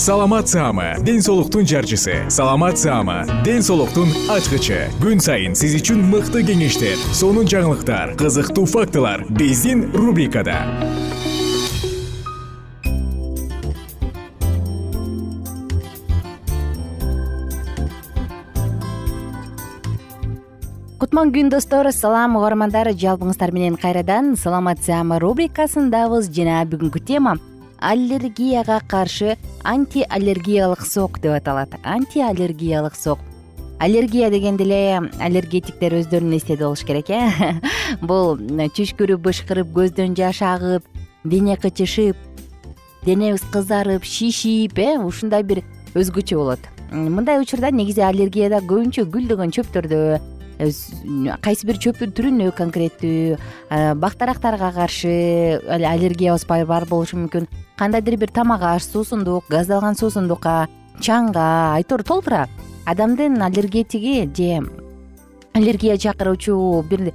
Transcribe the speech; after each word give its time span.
саламат 0.00 0.48
саама 0.48 0.94
ден 1.04 1.20
соолуктун 1.20 1.66
жарчысы. 1.66 2.30
Саламат 2.30 2.78
саама 2.78 3.26
ден 3.44 3.60
соолуктун 3.60 4.08
ачкычы. 4.32 4.88
Күн 4.96 5.20
сайын 5.20 5.52
сиз 5.52 5.74
үчүн 5.76 6.00
мыкты 6.08 6.40
кеңештер 6.40 6.96
сонун 7.12 7.44
жаңылыктар 7.44 8.14
кызыктуу 8.16 8.64
фактылар 8.64 9.26
биздин 9.28 9.90
рубрикада. 9.92 10.56
Кутман 20.96 21.28
күн 21.36 21.52
достор 21.52 21.92
салам 21.92 22.40
угармандар 22.40 22.94
жалпыңыздар 22.96 23.52
менен 23.52 23.76
кайрадан 23.76 24.32
саламат 24.40 24.80
саама 24.80 25.20
рубрикасындабыз. 25.20 26.32
Жана 26.32 26.64
бүгүнкү 26.64 27.04
тема 27.04 27.36
аллергияга 27.80 28.80
каршы 28.88 29.36
антиаллергиялык 29.64 30.82
сок 30.86 31.20
деп 31.20 31.32
аталат. 31.32 31.74
Антиаллергиялык 31.84 32.94
сок. 32.94 33.18
Аллергия 33.78 34.30
дегенде 34.30 34.64
эле 34.64 35.10
аллергетиктер 35.20 35.94
өздөрүн 36.00 36.36
эстеди 36.36 36.62
болуш 36.62 36.84
керек 36.84 37.08
э? 37.08 37.20
Бул 38.02 38.36
түшкүрүп 38.36 39.22
бышкырып 39.24 39.70
көздөн 39.72 40.12
жаш 40.18 40.42
агып 40.44 40.84
дене 41.24 41.56
кычышып 41.56 42.16
денебиз 43.06 43.40
кызарып 43.52 44.04
шишип 44.04 44.76
э? 44.78 44.98
Ушундай 45.00 45.42
бир 45.42 45.62
өзгөчө 45.94 46.36
болот. 46.36 46.60
Мындай 46.92 47.40
учурда 47.40 47.70
негизи 47.70 48.04
аллергияда 48.04 48.60
көбүнчө 48.60 49.06
гүлдөгөн 49.08 49.56
чөптөрдө 49.56 50.20
кайсы 50.60 51.66
бир 51.66 51.78
чөптүн 51.80 52.12
түрүнө 52.12 52.50
конкреттүү 52.58 53.38
бактарактарга 54.00 54.70
каршы 54.76 55.12
аллергиябыз 55.64 56.44
бар 56.46 56.84
болушу 56.88 57.16
мүмкүн. 57.16 57.48
Кандайдыр 57.80 58.18
бир 58.20 58.28
тамак 58.28 58.62
аш 58.62 58.84
суусундук 58.84 59.48
газдалган 59.48 59.96
суусундукка 59.96 60.68
чаңга 61.00 61.74
айтор 61.78 62.04
толтура. 62.04 62.46
Адамдын 62.84 63.40
аллергетиги 63.42 64.28
же 64.36 64.68
аллергия 65.54 65.96
чакыруучу 65.96 66.84
бир 66.90 67.12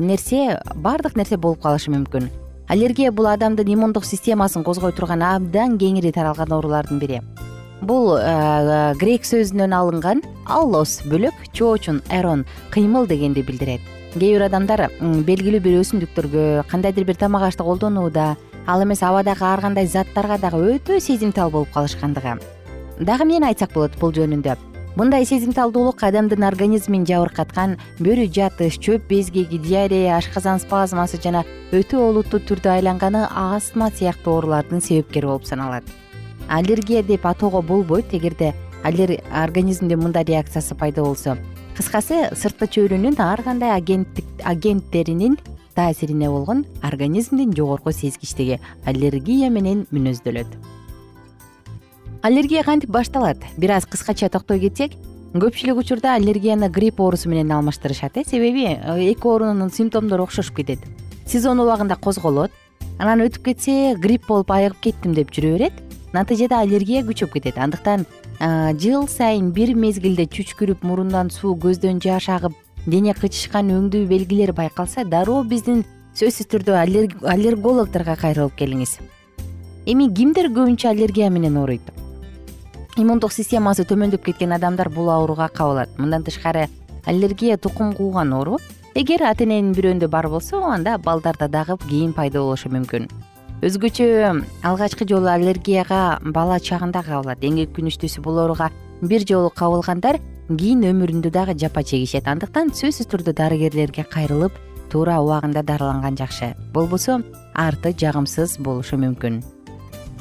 нерсе 0.00 0.60
баардык 0.74 1.16
нерсе 1.16 1.36
болуп 1.36 1.62
калышы 1.62 1.90
мүмкүн. 1.94 2.28
Аллергия 2.68 3.12
бул 3.12 3.26
адамдын 3.26 3.70
иммундук 3.72 4.04
системасын 4.04 4.64
козгой 4.64 4.92
турган 4.92 5.22
абдан 5.22 5.78
кеңири 5.78 6.12
таралган 6.12 6.52
оорулардын 6.52 6.98
бири 6.98 7.22
бул 7.80 8.16
грек 8.98 9.24
сөзүнөн 9.28 9.74
алынган 9.74 10.22
аллос 10.46 11.02
бөлөк 11.06 11.34
чоочун 11.52 12.02
эрон 12.10 12.44
кыймыл 12.74 13.06
дегенди 13.06 13.42
билдирет. 13.42 13.80
Кээ 14.14 14.38
бир 14.38 14.46
адамдар 14.48 14.88
белгилүү 15.00 15.60
бир 15.60 15.80
өсүмдүктөргө 15.82 16.64
кандайдыр 16.70 17.04
бир 17.04 17.18
тамак 17.20 17.50
ашты 17.50 17.62
колдонууда 17.62 18.36
ал 18.66 18.82
эмес 18.82 19.02
абадагы 19.02 19.44
ар 19.44 19.60
кандай 19.60 19.86
заттарга 19.86 20.38
дагы 20.38 20.78
өтө 20.78 20.98
сезимтал 21.00 21.50
болуп 21.50 21.70
калышкандыгы 21.74 22.38
дагы 22.98 23.22
эмнени 23.24 23.52
айтсак 23.52 23.72
болот 23.72 23.94
бул 24.00 24.12
жөнүндө? 24.12 24.56
Мындай 24.98 25.24
сезимталдуулук 25.28 26.02
адамдын 26.02 26.42
организмин 26.42 27.04
жабыркаткан 27.06 27.76
бөрү 28.00 28.26
жатыш 28.34 28.80
чөп 28.82 29.06
безгеги 29.06 29.60
диарея 29.62 30.16
ашказан 30.16 30.58
спазмасы 30.58 31.20
жана 31.22 31.44
өтө 31.70 32.00
олуттуу 32.08 32.40
түрдө 32.40 32.72
айланганы 32.72 33.28
астма 33.30 33.92
сыяктуу 33.94 34.40
оорулардын 34.40 34.82
себепкери 34.82 35.30
болуп 35.30 35.46
саналат 35.46 35.84
аллергия 36.48 37.02
деп 37.02 37.26
атоого 37.26 37.62
болбойт 37.62 38.14
эгерде 38.14 38.54
организмде 38.82 39.96
мындай 39.96 40.24
реакциясы 40.24 40.74
пайда 40.74 41.02
болсо. 41.02 41.36
Кыскасы 41.76 42.34
сырткы 42.34 42.66
чөйрөнүн 42.66 43.20
ар 43.20 43.42
кандай 43.42 43.70
агенттеринин 43.72 45.38
таасирине 45.74 46.28
болгон 46.28 46.64
организмдин 46.82 47.54
жогорку 47.54 47.92
сезгичтиги 47.92 48.58
аллергия 48.84 49.50
менен 49.50 49.86
мүнөздөлөт 49.92 50.58
аллергия 52.22 52.64
кантип 52.64 52.90
башталат? 52.90 53.38
Бир 53.56 53.76
аз 53.76 53.86
кыскача 53.86 54.28
токтой 54.28 54.58
кетсек 54.60 54.96
көпчүлүк 55.34 55.78
учурда 55.84 56.16
аллергияны 56.16 56.68
грипп 56.68 57.00
оорусу 57.00 57.28
менен 57.28 57.52
алмаштырышат 57.52 58.16
э? 58.16 58.24
Себеби 58.26 58.64
э, 58.64 59.12
эки 59.12 59.26
оорунун 59.26 59.70
симптомдору 59.70 60.24
окшошуп 60.24 60.56
кетет. 60.56 60.80
Сезон 61.26 61.60
убагында 61.60 61.94
козголот 61.94 62.50
анан 62.98 63.22
өтүп 63.22 63.52
кетсе 63.52 63.94
грипп 63.94 64.26
болуп 64.26 64.50
айыгып 64.50 64.80
кеттим 64.82 65.14
деп 65.14 65.30
жүрө 65.30 65.52
берет 65.58 65.72
натыйжада 66.12 66.60
аллергия 66.60 67.02
күчөп 67.04 67.34
кетет. 67.34 67.58
Андыктан 67.58 68.06
жыл 68.78 69.08
сайын 69.08 69.50
бир 69.52 69.74
мезгилде 69.74 70.26
чүчкүрүп 70.26 70.82
мурундан 70.86 71.30
суу 71.30 71.56
көздөн 71.58 72.00
жаш 72.04 72.28
агып 72.28 72.56
дене 72.86 73.14
кычышкан 73.14 73.70
өңдүү 73.74 74.06
белгилер 74.08 74.52
байкалса 74.52 75.04
дароо 75.04 75.42
биздин 75.44 75.84
сөзсүз 76.14 76.48
түрдө 76.54 76.76
аллергологдорго 76.78 78.16
кайрылып 78.16 78.56
келиңиз. 78.58 78.98
Эми 79.86 80.08
кимдер 80.14 80.50
көбүнчө 80.52 80.90
аллергия 80.90 81.30
менен 81.30 81.56
ооруйт? 81.56 81.92
Иммундук 82.98 83.32
системасы 83.32 83.84
төмөндөп 83.86 84.24
кеткен 84.26 84.52
адамдар 84.56 84.88
бул 84.90 85.08
ооруга 85.12 85.46
кабылат 85.48 85.92
мындан 85.98 86.24
тышкары 86.26 86.66
аллергия 87.06 87.56
тукум 87.56 87.92
кууган 87.94 88.32
оору 88.32 88.58
эгер 88.94 89.22
ата 89.22 89.44
эненин 89.44 89.72
бирөөндө 89.76 90.08
бар 90.10 90.28
болсо 90.28 90.58
анда 90.66 90.98
балдарда 90.98 91.48
дагы 91.48 91.76
кийин 91.88 92.12
пайда 92.12 92.40
болушу 92.42 92.68
мүмкүн 92.74 93.06
өзгөчө 93.58 94.06
алгачкы 94.62 95.02
жолу 95.10 95.26
аллергияга 95.32 96.20
бала 96.22 96.60
чагында 96.62 97.00
кабылат 97.02 97.42
эң 97.42 97.56
өкүнүчтүүсү 97.64 98.22
бул 98.22 98.38
ооруга 98.38 98.68
бир 99.02 99.24
жолу 99.26 99.50
кабылгандар 99.50 100.20
кийин 100.46 100.84
өмүрүндө 100.86 101.32
дагы 101.34 101.56
жапа 101.58 101.82
чегишет. 101.82 102.30
Андыктан 102.30 102.70
сөзсүз 102.70 103.10
түрдө 103.10 103.34
дарыгерлерге 103.34 104.06
кайрылып 104.06 104.54
туура 104.92 105.18
убагында 105.18 105.64
дарыланган 105.66 106.14
жакшы. 106.16 106.54
Болбосо 106.72 107.18
арты 107.54 107.92
жагымсыз 107.98 108.60
болушу 108.62 108.96
мүмкүн. 108.96 109.42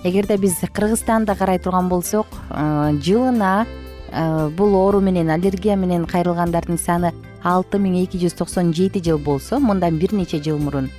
Эгерде 0.03 0.37
биз 0.41 0.57
кыргызстанды 0.73 1.35
карай 1.37 1.59
турган 1.59 1.89
болсок 1.89 2.25
э, 2.49 2.97
жылына 3.05 3.67
э, 4.11 4.49
бул 4.49 4.73
оору 4.81 4.99
менен 4.99 5.29
аллергия 5.29 5.75
менен 5.75 6.05
кайрылгандардын 6.09 6.77
саны 6.77 7.13
алты 7.43 7.77
миң 7.77 8.01
эки 8.01 8.17
жүз 8.17 8.41
токсон 8.41 8.73
жети 8.73 9.03
жыл 9.05 9.21
болсо 9.21 9.59
мындан 9.59 9.99
бир 10.01 10.13
нече 10.13 10.41
жыл 10.41 10.57
мурун 10.57 10.89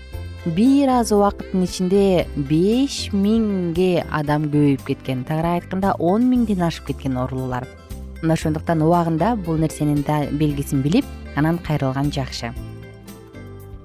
бир 0.45 0.89
аз 0.89 1.13
убакыттын 1.13 1.65
ичинде 1.65 2.27
беш 2.37 3.09
миңге 3.13 4.05
адам 4.11 4.47
көбөйүп 4.53 4.87
кеткен. 4.87 5.25
Тагыраак 5.25 5.65
айтканда 5.65 5.95
он 5.99 6.29
миңден 6.31 6.63
ашып 6.67 6.93
кеткен 6.93 7.17
оорулуулар. 7.17 7.67
Мына 8.23 8.35
ошондуктан 8.35 8.83
убагында 8.83 9.35
бул 9.37 9.59
нерсенин 9.59 10.05
да 10.07 10.27
белгисин 10.31 10.83
билип 10.83 11.05
анан 11.37 11.59
кайрылган 11.59 12.13
жакшы. 12.13 12.53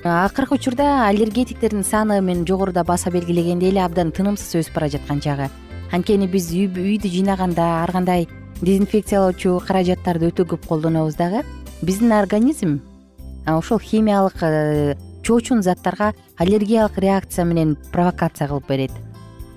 Акыркы 0.03 0.55
учурда 0.55 1.07
аллергетиктердин 1.07 1.83
саны 1.83 2.21
мен 2.21 2.45
жогоруда 2.45 2.83
баса 2.83 3.11
белгилегендей 3.11 3.69
эле 3.69 3.85
абдан 3.85 4.11
тынымсыз 4.11 4.65
өсүп 4.65 4.75
бара 4.75 4.89
жаткан 4.89 5.21
чагы 5.21 5.49
анткени 5.93 6.25
биз 6.27 6.49
үйдү 6.49 7.09
жыйнаганда 7.13 7.65
ар 7.83 7.91
кандай 7.93 8.25
дезинфекциялоочу 8.65 9.59
каражаттарды 9.67 10.31
өтө 10.31 10.47
көп 10.49 10.65
колдонобуз 10.65 11.15
дагы. 11.19 11.43
Биздин 11.81 12.13
организм 12.17 12.79
ошол 13.45 13.79
химиялык 13.79 14.41
э, 14.41 14.95
чоочун 15.23 15.63
заттарга 15.63 16.13
аллергиялык 16.37 16.97
реакция 16.97 17.45
менен 17.45 17.77
провокация 17.91 18.47
кылып 18.47 18.67
берет. 18.67 18.91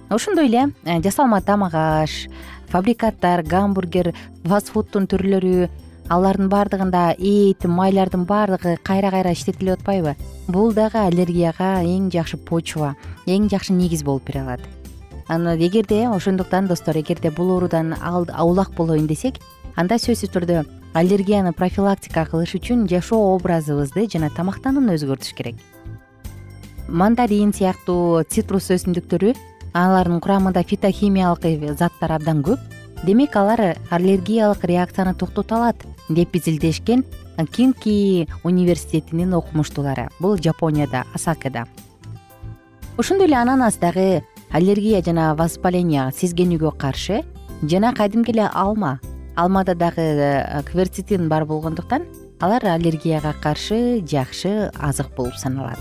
Ошондой 0.09 0.47
эле 0.47 0.73
э, 0.85 1.03
жасалма 1.03 1.41
тамак 1.43 1.75
аш 1.75 2.29
фабрикаттар 2.71 3.43
гамбургер 3.43 4.15
фаст 4.45 4.71
фудтун 4.71 5.09
түрлөрү 5.11 5.69
алардын 6.09 6.49
баардыгында 6.49 7.17
эт 7.19 7.67
майлардын 7.67 8.25
баардыгы 8.25 8.77
кайра 8.87 9.11
кайра 9.11 9.33
иштетилип 9.33 9.81
атпайбы? 9.81 10.15
Бул 10.47 10.73
дагы 10.73 11.03
аллергияга 11.03 11.83
эң 11.83 12.11
жакшы 12.15 12.39
почва 12.39 12.95
эң 13.27 13.51
жакшы 13.51 13.75
негиз 13.75 14.05
болуп 14.05 14.31
бере 14.31 14.45
алат. 14.45 14.61
Анан 15.27 15.59
эгерде 15.59 16.07
ошондуктан 16.07 16.69
достор 16.69 16.97
эгерде 16.97 17.31
бул 17.31 17.51
оорудан 17.51 17.97
аулак 18.01 18.71
болоюн 18.77 19.09
десек 19.09 19.41
анда 19.75 19.99
сөзсүз 19.99 20.31
түрдө 20.31 20.62
аллергияны 20.97 21.53
профилактика 21.53 22.25
кылыш 22.25 22.55
үчүн 22.57 22.87
жашоо 22.89 23.35
образыбызды 23.37 24.07
жана 24.09 24.31
тамактанууну 24.33 24.97
өзгөртүш 24.97 25.35
керек. 25.37 25.59
Мандарин 26.89 27.53
сыяктуу 27.53 28.25
цитрус 28.25 28.71
өсүмдүктөрү 28.73 29.35
алардын 29.77 30.23
курамында 30.25 30.63
фитохимиялык 30.65 31.77
заттар 31.77 32.17
абдан 32.17 32.41
көп. 32.47 32.63
Демек 33.05 33.37
алар 33.37 33.77
аллергиялык 33.91 34.65
реакцияны 34.65 35.13
токтото 35.15 35.57
алат 35.57 35.85
деп 36.09 36.35
изилдешкен 36.35 37.05
кинки 37.45 38.27
университетинин 38.43 39.35
окумуштуулары 39.35 40.09
бул 40.19 40.39
жапонияда 40.39 41.05
асакада 41.15 41.67
ошондой 42.97 43.27
эле 43.27 43.37
ананас 43.37 43.77
дагы 43.77 44.23
аллергия 44.51 45.03
жана 45.03 45.35
воспаление 45.35 46.11
сезгенүүгө 46.17 46.73
каршы 46.79 47.23
жана 47.63 47.93
кадимки 47.93 48.33
эле 48.33 48.49
алма 48.49 48.99
алмада 49.37 49.75
дагы 49.75 50.00
э, 50.00 50.62
кверцитин 50.65 51.29
бар 51.29 51.44
болгондуктан 51.44 52.06
алар 52.41 52.65
аллергияга 52.65 53.35
каршы 53.43 54.00
жакшы 54.00 54.73
азык 54.75 55.15
болуп 55.17 55.37
саналат. 55.37 55.79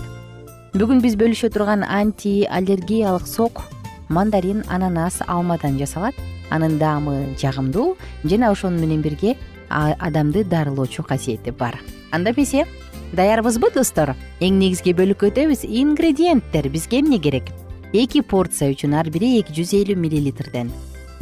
Бүгүн 0.76 1.00
биз 1.00 1.16
бөлүшө 1.16 1.50
турган 1.54 1.82
антиаллергиялык 1.82 3.26
сок 3.26 3.62
мандарин 4.08 4.62
ананас 4.68 5.22
алмадан 5.26 5.78
жасалат. 5.78 6.14
Анын 6.50 6.78
даамы 6.78 7.34
жагымдуу 7.40 7.96
жана 8.24 8.52
ошону 8.52 8.78
менен 8.78 9.00
бирге 9.02 9.36
адамды 9.68 10.44
дарылоочу 10.44 11.02
касиети 11.02 11.50
бар. 11.50 11.80
Анда 12.12 12.30
эмесе 12.30 12.66
даярбызбы 13.12 13.70
достор? 13.74 14.14
Эң 14.40 14.60
негизги 14.60 14.92
бөлүккө 14.92 15.32
өтөбүз 15.32 15.64
ингредиенттер. 15.64 16.68
Бизге 16.68 17.00
эмне 17.00 17.18
керек? 17.18 17.50
Эки 17.92 18.20
порция 18.20 18.70
үчүн 18.70 18.94
ар 18.94 19.08
бири 19.10 19.38
эки 19.40 19.56
жүз 19.56 19.72
элүү 19.80 19.96
миллилитрден. 19.96 20.70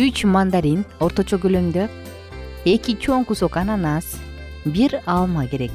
Үч 0.02 0.25
мандарин 0.26 0.84
орточо 1.00 1.38
көлөмдө 1.38 1.88
эки 2.64 2.94
чоң 2.96 3.26
кусок 3.28 3.58
ананас 3.61 4.14
бир 4.64 5.02
алма 5.05 5.44
керек. 5.46 5.72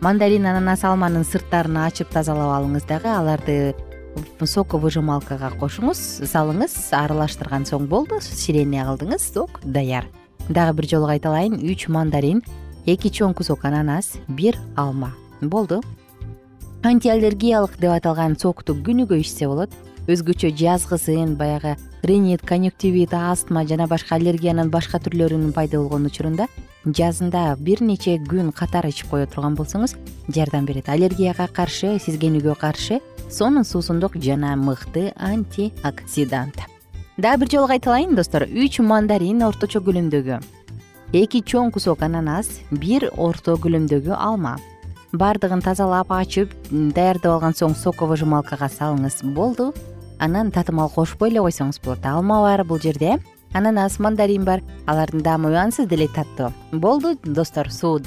Мандарин 0.00 0.46
ананас 0.48 0.84
алманын 0.88 1.26
сырттарын 1.28 1.76
ачып 1.84 2.08
тазалап 2.12 2.54
алыңыз 2.56 2.86
дагы 2.88 3.10
аларды 3.12 3.74
соковыжималкага 4.40 5.52
кошуңуз 5.60 6.00
салыңыз 6.30 6.78
аралаштырган 6.96 7.68
соң 7.68 7.90
болду 7.92 8.22
сирение 8.24 8.86
кылдыңыз 8.88 9.28
сок 9.34 9.60
даяр. 9.64 10.08
Дагы 10.48 10.78
бир 10.80 10.88
жолу 10.88 11.12
кайталайын 11.12 11.60
үч 11.60 11.88
мандарин 11.92 12.40
эки 12.86 13.12
чоң 13.12 13.36
кусок 13.36 13.66
ананас 13.68 14.14
бир 14.28 14.56
алма. 14.76 15.12
Болду. 15.42 15.82
Антиаллергиялык 16.82 17.76
деп 17.76 17.92
аталган 17.92 18.38
сокту 18.40 18.72
күнүгө 18.72 19.20
ичсе 19.20 19.48
болот. 19.48 19.72
Өзгөчө 20.08 20.56
жазгысын 20.56 21.36
баягы 21.36 21.76
ринит 22.04 22.42
конъюктивит 22.42 23.14
астма 23.14 23.66
жана 23.66 23.86
башка 23.86 24.14
аллергиянын 24.16 24.70
башка 24.70 24.98
түрлөрүнүн 25.00 25.52
пайда 25.56 25.80
болгон 25.80 26.06
учурунда 26.06 26.46
жазында 26.84 27.56
бир 27.58 27.80
нече 27.82 28.18
күн 28.18 28.52
катар 28.52 28.86
ичип 28.86 29.10
кое 29.10 29.26
турган 29.26 29.56
болсоңуз 29.56 29.96
жардам 30.28 30.66
берет. 30.66 30.88
Аллергияга 30.88 31.48
каршы 31.48 31.98
сезгенүүгө 31.98 32.58
каршы 32.60 33.00
сонун 33.30 33.64
суусундук 33.64 34.18
жана 34.20 34.54
мыкты 34.56 35.12
антиоксидант. 35.16 36.60
Дагы 37.16 37.44
бир 37.44 37.50
жолу 37.50 37.68
кайталайын 37.68 38.14
достор. 38.14 38.44
Үч 38.44 38.80
мандарин 38.80 39.42
орточо 39.42 39.80
көлөмдөгү 39.80 40.42
эки 41.14 41.44
чоң 41.46 41.70
кусок 41.70 42.02
ананас 42.02 42.48
бир 42.70 43.06
орто 43.16 43.54
көлөмдөгү 43.54 44.14
алма. 44.18 44.56
Баардыгын 45.14 45.62
тазалап 45.62 46.10
ачып 46.10 46.50
даярдап 46.70 47.36
алган 47.36 47.54
соң 47.54 47.76
соковыжималкага 47.78 48.66
салыңыз. 48.66 49.20
Болду 49.36 49.70
анан 50.18 50.50
татымал 50.50 50.90
кошпой 50.90 51.30
эле 51.30 51.40
койсоңуз 51.40 51.80
болот 51.84 52.06
алма 52.06 52.40
бар 52.42 52.64
бул 52.64 52.78
жерде 52.78 53.18
ананас 53.54 53.98
мандарин 53.98 54.44
бар. 54.44 54.62
Алардын 54.86 55.22
даамы 55.22 55.54
ансыз 55.56 55.86
деле 55.86 56.08
таттуу 56.08 56.52
болду 56.72 57.16
достор 57.24 57.70
суу 57.70 58.00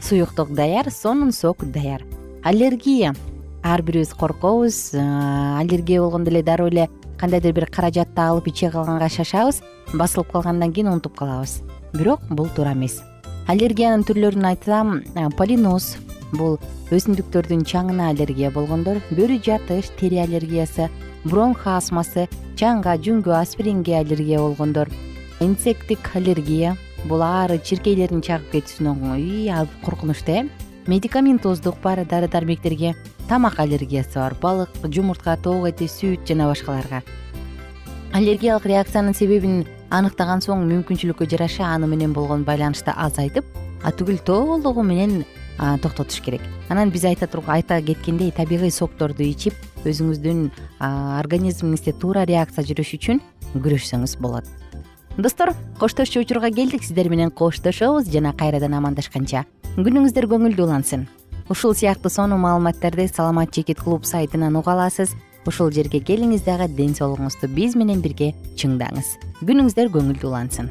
суюктук 0.00 0.54
даяр 0.54 0.90
сонун 0.90 1.32
сок 1.32 1.64
даяр. 1.64 2.02
Аллергия. 2.42 3.14
Ар 3.62 3.82
бирибиз 3.82 4.14
коркобуз 4.14 4.94
аллергия 4.94 6.00
болгондо 6.00 6.30
эле 6.30 6.42
дароо 6.42 6.68
эле 6.68 6.88
кандайдыр 7.18 7.52
бир 7.52 7.66
каражатты 7.66 8.20
алып 8.20 8.48
иче 8.48 8.70
калганга 8.70 9.08
шашабыз 9.08 9.62
басылып 9.92 10.32
калгандан 10.32 10.72
кийин 10.72 10.88
унутуп 10.88 11.16
калабыз. 11.16 11.62
Бирок 11.92 12.20
бул 12.30 12.48
туура 12.48 12.72
эмес. 12.72 13.02
Аллергиянын 13.46 14.04
түрлөрүн 14.06 14.46
айтсам 14.46 15.02
полиноз 15.36 15.96
бул 16.32 16.58
өсүмдүктөрдүн 16.90 17.64
чаңына 17.68 18.10
аллергия 18.10 18.50
болгондор 18.50 19.00
бөрү 19.10 19.38
жатыш 19.44 19.90
тери 20.00 20.18
аллергиясы 20.22 20.88
бронх 21.24 21.66
астмасы 21.66 22.26
чаңга 22.58 22.96
жүнгө 22.98 23.34
аспиринге 23.38 23.98
аллергия 24.00 24.40
болгондор. 24.40 24.88
Инсектик 25.40 26.10
аллергия 26.14 26.76
бул 27.06 27.22
ары 27.22 27.58
чиркейлердин 27.58 28.22
чагып 28.22 28.52
кетүүсүнөн 28.56 29.66
коркунучтуу 29.84 30.34
э? 30.34 30.48
Медикаментоздук 30.86 31.76
бар 31.82 32.04
дары 32.04 32.28
дармектерге 32.28 32.96
тамак 33.28 33.60
аллергиясы 33.60 34.18
бар. 34.18 34.34
Балык 34.40 34.70
жумуртка 34.84 35.36
тоок 35.36 35.66
эти 35.66 35.86
сүт 35.86 36.26
жана 36.26 36.48
башкаларга. 36.50 37.02
Аллергиялык 38.12 38.66
реакциянын 38.66 39.14
себебин 39.14 39.64
аныктаган 39.90 40.42
соң 40.42 40.66
мүмкүнчүлүккө 40.66 41.28
жараша 41.30 41.70
аны 41.74 41.86
менен 41.86 42.12
болгон 42.12 42.44
байланышты 42.44 42.92
азайтып 42.96 43.46
атүгүл 43.84 44.18
толугу 44.26 44.82
менен 44.82 45.24
токтотуш 45.58 46.20
керек. 46.20 46.42
Анан 46.68 46.90
биз 46.90 47.04
айта 47.04 47.26
кеткендей 47.80 48.32
табигый 48.32 48.70
сокторду 48.70 49.22
ичип 49.22 49.54
өзүңүздүн 49.88 50.44
организмиңизде 50.80 51.94
туура 51.98 52.24
реакция 52.28 52.64
жүрүш 52.68 52.94
үчүн 52.98 53.22
күрөшсөңүз 53.54 54.16
болот. 54.22 54.46
Достор 55.18 55.52
коштошчу 55.80 56.22
учурга 56.22 56.50
келдик. 56.50 56.84
Сиздер 56.84 57.10
менен 57.12 57.30
коштошобуз 57.30 58.08
жана 58.12 58.32
кайрадан 58.32 58.74
амандашканча. 58.78 59.44
Күнүңүздөр 59.76 60.28
көңүлдүү 60.30 60.64
улансын. 60.64 61.04
Ушул 61.50 61.74
сыяктуу 61.76 62.10
сонун 62.10 62.40
маалыматтарды 62.40 63.08
саламат 63.08 63.52
чекит 63.52 63.82
клуб 63.82 64.06
сайтынан 64.08 64.56
уга 64.56 64.72
аласыз. 64.72 65.12
Ушул 65.44 65.72
жерге 65.74 66.00
келиңиз 66.00 66.46
дагы 66.46 66.70
ден 66.70 66.94
соолугуңузду 66.96 67.50
биз 67.50 67.76
менен 67.76 68.00
бирге 68.00 68.32
чыңдаңыз. 68.56 69.18
Күнүңүздөр 69.42 69.90
көңүлдүү 69.92 70.30
улансын 70.30 70.70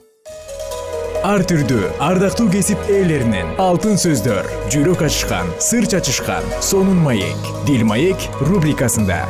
ар 1.21 1.43
түрдүү 1.45 1.89
ардактуу 2.01 2.47
кесип 2.49 2.81
ээлеринен. 2.89 3.53
Алтын 3.61 3.99
сөздөр 4.01 4.47
жүрөк 4.73 5.03
ачышкан 5.05 5.51
сыр 5.61 5.85
чачышкан 5.85 6.45
сонун 6.65 6.97
маек. 7.05 7.37
Дил 7.67 7.85
маек 7.85 8.17
рубрикасында. 8.41 9.21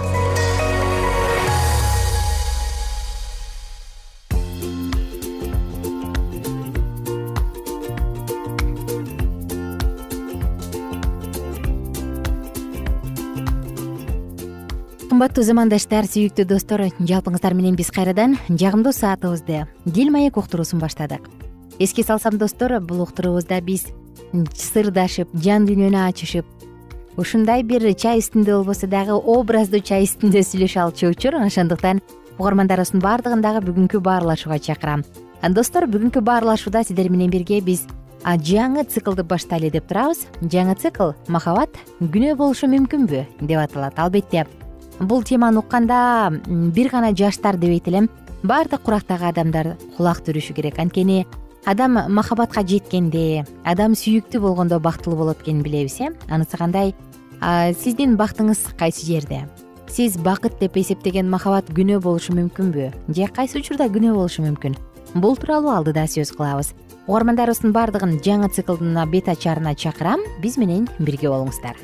Кымбаттуу 15.12 15.44
замандаштар 15.44 16.08
сүйүктүү 16.08 16.48
достор 16.48 16.88
жалпыңыздар 17.04 17.54
менен 17.54 17.76
биз 17.76 17.92
кайрадан 17.92 18.40
жагымдуу 18.48 18.96
саатыбызды 18.96 19.68
дил 19.86 20.10
маек 20.16 20.40
уктуруусун 20.40 20.80
баштадык 20.80 21.51
эске 21.82 22.04
салсам 22.04 22.38
достор 22.38 22.80
бул 22.80 23.02
уктуруубузда 23.02 23.62
биз 23.62 23.88
сырдашып 24.54 25.30
жан 25.34 25.66
дүйнөнү 25.66 25.98
ачышып 26.08 26.46
ушундай 27.18 27.64
бир 27.64 27.84
чай 27.98 28.22
үстүндө 28.22 28.60
болбосо 28.60 28.88
дагы 28.88 29.18
образдуу 29.18 29.82
чай 29.82 30.06
үстүндө 30.06 30.44
сүйлөшө 30.46 30.84
алчу 30.84 31.10
учур 31.10 31.40
ошондуктан 31.42 32.02
угармандарыбыздын 32.38 33.02
баардыгын 33.02 33.42
дагы 33.42 33.64
бүгүнкү 33.66 34.00
баарлашууга 34.02 34.60
чакырам. 34.60 35.04
Достор 35.50 35.88
бүгүнкү 35.90 36.22
баарлашууда 36.22 36.84
сиздер 36.86 37.10
менен 37.10 37.30
бирге 37.34 37.62
биз 37.62 37.86
жаңы 38.24 38.86
циклды 38.86 39.24
баштайлы 39.24 39.72
деп 39.74 39.88
турабыз. 39.90 40.26
Жаңы 40.42 40.78
цикл 40.78 41.14
махабат 41.28 41.78
күнөө 42.00 42.38
болушу 42.38 42.70
мүмкүнбү 42.72 43.26
деп 43.42 43.60
аталат 43.60 44.00
албетте. 44.00 44.46
Бул 45.00 45.24
теманы 45.24 45.60
укканда 45.60 46.32
бир 46.48 46.90
гана 46.90 47.14
жаштар 47.14 47.58
дебейт 47.58 47.88
элем 47.88 48.10
баардык 48.44 48.82
курактагы 48.82 49.30
адамдар 49.30 49.76
кулак 49.98 50.22
түрүшү 50.26 50.54
керек. 50.54 50.80
Анткени 50.80 51.26
адам 51.66 51.98
махабатка 52.10 52.64
жеткенде 52.66 53.46
адам 53.64 53.94
сүйүктүү 53.94 54.42
болгондо 54.42 54.80
бактылуу 54.80 55.18
болот 55.20 55.42
экенин 55.42 55.62
билебиз 55.64 56.00
э? 56.02 56.10
Анысы 56.30 56.58
кандай? 56.58 56.96
Сиздин 57.78 58.18
бактыңыз 58.18 58.74
кайсы 58.78 59.06
жерде? 59.06 59.48
Сиз 59.88 60.18
бакыт 60.18 60.58
деп 60.60 60.78
эсептеген 60.78 61.30
махабат 61.30 61.70
күнөө 61.70 62.02
болушу 62.02 62.34
мүмкүнбү? 62.34 62.92
Же 63.14 63.28
кайсы 63.28 63.60
учурда 63.60 63.90
күнөө 63.92 64.16
болушу 64.16 64.46
мүмкүн? 64.46 64.78
Бул 65.14 65.36
тууралуу 65.36 65.74
алдыда 65.76 66.08
сөз 66.08 66.32
кылабыз. 66.38 66.74
Угармандарыбыздын 67.08 67.74
баардыгын 67.76 68.18
жаңы 68.24 68.50
циклдын 68.54 68.98
бет 69.12 69.28
ачаарына 69.28 69.76
чакырам. 69.76 70.22
Биз 70.42 70.58
менен 70.58 70.88
бирге 71.00 71.30
болуңуздар. 71.30 71.76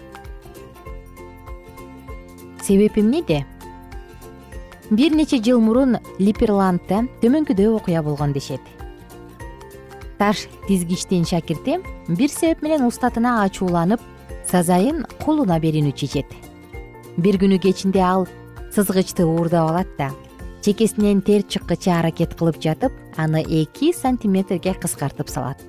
Себеби 2.64 3.02
эмнеде 3.02 3.46
бир 4.90 5.12
нече 5.12 5.42
жыл 5.44 5.60
мурун 5.60 5.98
липерландда 6.20 7.04
төмөнкүдөй 7.22 7.68
окуя 7.76 8.02
болгон 8.04 8.34
дешет 8.34 8.62
таш 10.20 10.48
тизгичтин 10.68 11.26
шакирти 11.26 11.80
бир 12.08 12.30
себеп 12.30 12.62
менен 12.62 12.86
устатына 12.88 13.42
ачууланып 13.46 14.02
сазайын 14.48 15.06
кулуна 15.24 15.60
берүүнү 15.60 15.94
чечет. 15.96 16.30
Бир 17.18 17.40
күнү 17.42 17.60
кечинде 17.62 18.02
ал 18.02 18.28
сызгычты 18.76 19.26
уурдап 19.26 19.72
алат 19.72 19.90
да 19.98 20.12
чекесинен 20.62 21.22
тер 21.22 21.44
чыккыча 21.48 22.00
аракет 22.00 22.36
кылып 22.38 22.60
жатып 22.64 22.92
аны 23.18 23.44
эки 23.44 23.94
сантиметрге 23.94 24.74
кыскартып 24.74 25.30
салат. 25.30 25.62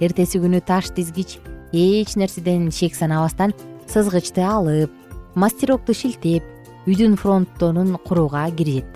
Эртеси 0.00 0.40
күнү 0.40 0.62
таш 0.64 0.90
тизгич 0.96 1.38
эч 1.72 2.16
нерседен 2.16 2.70
шек 2.72 2.96
санабастан 2.96 3.54
сызгычты 3.86 4.42
алып 4.42 4.90
мастерокту 5.34 5.94
шилтеп 5.94 6.42
үйдүн 6.86 7.16
фронттонун 7.20 7.96
курууга 8.06 8.48
киришет. 8.50 8.88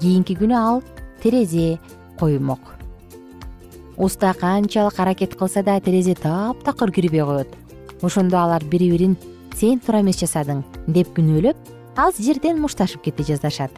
Кийинки 0.00 0.36
күнү 0.36 0.54
ал 0.54 0.82
терезе 1.22 1.78
коймок 2.20 2.75
уста 3.96 4.32
канчалык 4.34 4.98
аракет 5.00 5.34
кылса 5.36 5.62
да 5.62 5.80
терезе 5.80 6.14
таптакыр 6.14 6.92
кирбей 6.92 7.24
коет. 7.24 7.48
Ошондо 8.02 8.38
алар 8.38 8.64
бири 8.64 8.90
бирин 8.90 9.16
сен 9.54 9.80
туура 9.80 10.00
эмес 10.00 10.20
жасадың 10.20 10.62
деп 10.86 11.14
күнөөлөп 11.16 11.56
аз 11.96 12.20
жерден 12.20 12.60
мушташып 12.60 13.02
кете 13.02 13.24
жаздашат. 13.24 13.72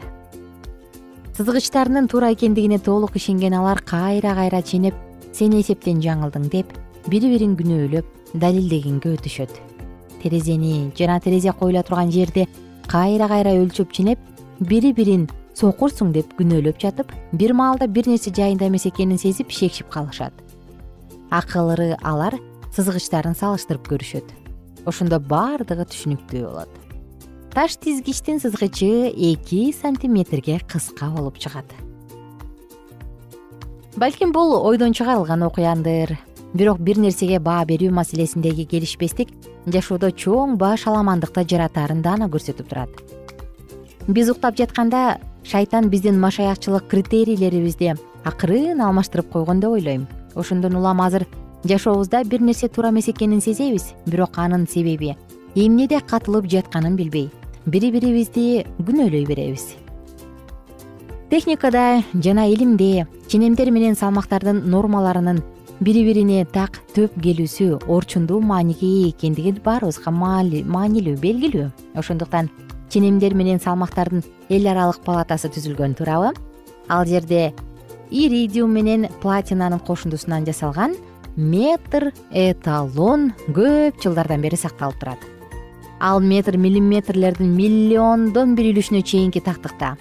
Сызгычтарынын 1.37 2.09
туура 2.11 2.33
экендигине 2.33 2.79
толук 2.79 3.15
ишенген 3.15 3.53
алар 3.53 3.79
кайра 3.79 4.35
кайра 4.35 4.61
ченеп 4.61 4.95
сен 5.31 5.55
эсептен 5.55 6.01
жаңылдың 6.03 6.49
деп 6.51 6.73
бири 7.07 7.31
бирин 7.31 7.55
күнөөлөп 7.55 8.05
далилдегенге 8.33 9.15
өтүшөт. 9.15 9.53
Терезени 10.21 10.91
жана 10.97 11.19
терезе 11.23 11.53
коюла 11.53 11.83
турган 11.83 12.11
жерди 12.11 12.47
кайра 12.87 13.29
кайра 13.31 13.55
өлчөп 13.55 13.93
ченеп 13.95 14.19
бири 14.59 14.91
бирин 14.91 15.29
сокурсуң 15.59 16.13
деп 16.15 16.31
күнөөлөп 16.39 16.79
жатып 16.79 17.11
бир 17.35 17.51
маалда 17.57 17.87
бир 17.91 18.07
нерсе 18.07 18.31
жайында 18.31 18.69
эмес 18.69 18.85
экенин 18.87 19.19
сезип 19.19 19.51
шекшип 19.51 19.89
калышат. 19.91 20.33
Акылы 21.29 21.97
алар 22.01 22.37
сызгычтарын 22.75 23.35
салыштырып 23.35 23.89
көрүшөт. 23.91 24.31
Ошондо 24.87 25.19
баардыгы 25.19 25.83
түшүнүктүү 25.91 26.45
болот. 26.45 26.71
Таш 27.53 27.75
тизгичтин 27.81 28.39
сызгычы 28.39 29.09
эки 29.11 29.73
сантиметрге 29.73 30.59
кыска 30.63 31.09
болуп 31.11 31.37
чыгат. 31.37 31.65
Балким 33.97 34.31
бул 34.31 34.55
ойдон 34.63 34.93
чыгарылган 34.93 35.43
окуяндыр. 35.43 36.15
Бирок 36.53 36.79
бир 36.79 36.97
нерсеге 36.97 37.39
баа 37.39 37.65
берүү 37.65 37.91
маселесиндеги 37.93 38.65
келишпестик 38.65 39.33
жашоодо 39.67 40.09
чоң 40.09 40.55
баш 40.57 40.87
аламандыкты 40.87 41.43
жаратаарын 41.43 42.01
даана 42.01 42.29
көрсөтүп 42.31 42.69
турат. 42.69 42.89
Биз 44.07 44.31
уктап 44.31 44.55
жатканда 44.57 45.19
шайтан 45.43 45.89
биздин 45.89 46.19
машаякчылык 46.19 46.87
критерийлерибизди 46.87 47.95
акырын 48.23 48.81
алмаштырып 48.81 49.31
койгон 49.31 49.59
деп 49.59 49.71
ойлойм. 49.71 50.07
Ошондон 50.35 50.75
улам 50.75 51.01
азыр 51.01 51.25
жашообузда 51.63 52.23
бир 52.23 52.41
нерсе 52.41 52.67
туура 52.67 52.89
эмес 52.89 53.09
экенин 53.09 53.41
сезебиз 53.41 53.93
бирок 54.05 54.37
анын 54.37 54.67
себеби 54.67 55.15
эмнеде 55.55 55.99
катылып 55.99 56.45
жатканын 56.45 56.95
билбей 56.95 57.29
бири 57.65 57.91
бирибизди 57.91 58.65
күнөөлөй 58.79 59.25
беребиз. 59.27 59.75
Техникада 61.29 62.03
жана 62.13 62.47
илимде 62.47 63.07
ченемдер 63.27 63.71
менен 63.71 63.95
салмактардын 63.95 64.63
нормаларынын 64.69 65.41
бири 65.79 66.03
бирине 66.03 66.45
так 66.45 66.79
төп 66.95 67.13
келүүсү 67.21 67.85
орчундуу 67.87 68.39
мааниге 68.41 68.87
ээ 68.87 69.09
экендиги 69.11 69.53
баарыбызга 69.63 70.11
маанилүү 70.11 71.17
белгилүү. 71.19 71.69
Ошондуктан 71.95 72.49
ченемдер 72.89 73.33
менен 73.33 73.59
салмактардын 73.59 74.23
эл 74.49 74.67
аралык 74.67 75.03
палатасы 75.05 75.49
түзүлгөн 75.53 75.95
туурабы 75.97 76.33
ал 76.89 77.05
жерде 77.05 77.53
иридиум 78.11 78.73
менен 78.73 79.07
платинанын 79.21 79.79
кошундусунан 79.79 80.45
жасалган 80.45 80.95
метр 81.35 82.11
эталон 82.31 83.31
көп 83.47 84.01
жылдардан 84.03 84.41
бери 84.41 84.57
сакталып 84.57 84.99
турат. 84.99 85.19
Ал 85.99 86.19
метр 86.19 86.57
миллиметрлердин 86.57 87.51
миллиондон 87.55 88.55
бир 88.55 88.73
үлүшүнө 88.73 89.03
чейинки 89.03 89.41
тактыкта 89.43 89.97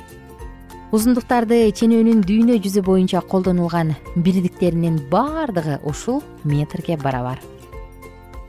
узундуктарды 0.95 1.67
ченөөнүн 1.77 2.23
дүйнө 2.25 2.57
жүзү 2.65 2.81
боюнча 2.87 3.21
колдонулган 3.21 3.93
бирдиктеринин 4.17 5.03
баардыгы 5.11 5.81
ушул 5.85 6.23
метрге 6.45 6.97
барабар. 6.97 7.43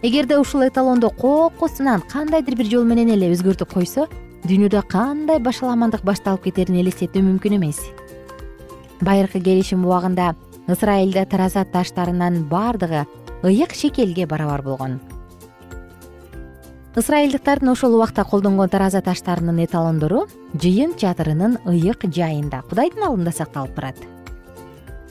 Эгерде 0.01 0.38
ушул 0.39 0.63
эталонду 0.63 1.10
кокусунан 1.10 2.01
кандайдыр 2.08 2.55
бир 2.55 2.69
жол 2.72 2.86
менен 2.88 3.12
эле 3.12 3.34
өзгөртүп 3.34 3.74
койсо 3.74 4.08
дүйнөдө 4.46 4.81
кандай 4.91 5.39
башаламандык 5.43 6.03
башталып 6.08 6.48
кетерин 6.48 6.79
элестетүү 6.81 7.24
мүмкүн 7.25 7.58
эмес. 7.58 7.79
Байыркы 9.01 9.41
келишим 9.43 9.86
убагында 9.88 10.34
ысрайылда 10.67 11.25
тараза 11.29 11.65
таштарынын 11.65 12.43
баардыгы 12.51 13.05
ыйык 13.43 13.74
шекелге 13.74 14.27
барабар 14.27 14.62
болгон. 14.62 15.00
Ысрайылдыктардын 16.96 17.74
ошол 17.74 17.96
убакта 17.96 18.24
колдонгон 18.24 18.69
тараза 18.69 19.01
таштарынын 19.01 19.65
эталондору 19.65 20.27
жыйын 20.53 20.96
чатырынын 21.00 21.60
ыйык 21.65 22.08
жайында 22.08 22.63
кудайдын 22.69 23.12
алдында 23.12 23.36
сакталып 23.36 23.75
турат 23.75 24.10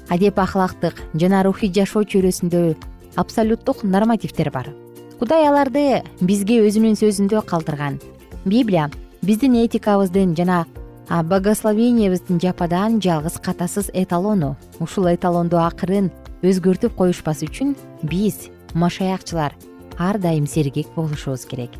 адеп 0.09 0.39
ахлактык 0.39 1.03
жана 1.15 1.43
рухий 1.45 1.71
жашоо 1.73 2.03
чөйрөсүндө 2.03 2.77
абсолюттук 3.21 3.85
нормативдер 3.85 4.51
бар. 4.51 4.71
Кудай 5.19 5.47
аларды 5.49 6.03
бизге 6.21 6.61
өзүнүн 6.65 6.97
сөзүндө 6.97 7.43
калтырган. 7.47 7.99
Библия 8.45 8.89
биздин 9.23 9.55
этикабыздын 9.65 10.37
жана 10.37 10.65
богословениябыздын 11.09 12.39
жападан 12.41 13.01
жалгыз 13.03 13.39
катасыз 13.43 13.91
эталону 13.93 14.57
ушул 14.79 15.09
эталонду 15.11 15.59
акырын 15.59 16.11
өзгөртүп 16.43 16.95
коюшпас 16.95 17.43
үчүн 17.43 17.75
биз 18.03 18.47
машаякчылар 18.75 19.57
ар 19.99 20.19
дайым 20.23 20.47
сергек 20.47 20.87
болушубуз 20.95 21.45
керек. 21.51 21.71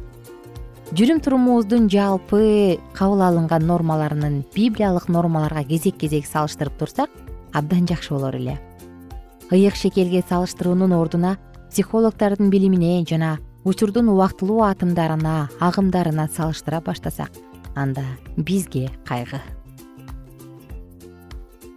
Жүрүм 0.91 1.21
турумубуздун 1.21 1.91
жалпы 1.93 2.81
кабыл 2.97 3.23
алынган 3.23 3.67
нормаларынын 3.69 4.41
библиялык 4.55 5.09
нормаларга 5.09 5.63
кезек 5.69 5.99
кезек 6.01 6.27
салыштырып 6.27 6.79
турсак 6.79 7.11
абдан 7.53 7.87
жакшы 7.87 8.15
болор 8.15 8.35
эле. 8.35 8.59
ыйык 9.53 9.77
шекелге 9.77 10.25
салыштыруунун 10.29 10.93
ордуна 10.93 11.37
психологдордун 11.71 12.51
билимине 12.51 13.05
жана 13.05 13.39
учурдун 13.65 14.09
убактылуу 14.09 14.63
атымдарына 14.63 15.49
агымдарына 15.61 16.29
салыштыра 16.35 16.81
баштасак 16.81 17.31
анда 17.75 18.05
бизге 18.37 18.91
кайгы. 19.05 19.41